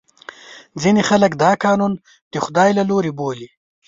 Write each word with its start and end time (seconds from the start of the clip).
ځینې 0.81 1.01
خلکو 1.09 1.39
دا 1.43 1.51
قانون 1.65 1.93
د 2.31 2.35
خدای 2.45 2.69
له 2.77 2.83
لورې 2.89 3.11
بولي. 3.19 3.47